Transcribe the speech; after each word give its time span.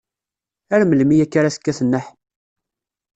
Ar 0.73 0.81
melmi 0.85 1.17
akka 1.23 1.37
ara 1.39 1.53
tekkat 1.55 1.79
nneḥ? 1.85 2.05